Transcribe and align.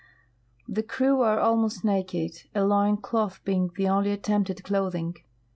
The 0.67 0.81
crew 0.81 1.21
are 1.21 1.37
almost 1.39 1.83
naked, 1.83 2.45
a 2.55 2.63
loin 2.65 2.97
cloth 2.97 3.39
being 3.43 3.69
the 3.77 3.87
only 3.89 4.09
attempt 4.09 4.49
at 4.49 4.63
clothing. 4.63 5.17